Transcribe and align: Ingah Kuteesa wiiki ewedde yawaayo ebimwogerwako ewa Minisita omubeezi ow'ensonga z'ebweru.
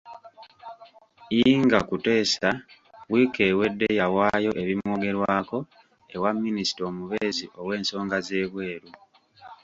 Ingah 1.51 1.83
Kuteesa 1.89 2.49
wiiki 3.11 3.41
ewedde 3.49 3.87
yawaayo 3.99 4.51
ebimwogerwako 4.61 5.57
ewa 6.15 6.29
Minisita 6.43 6.81
omubeezi 6.89 7.45
ow'ensonga 7.59 8.17
z'ebweru. 8.25 8.89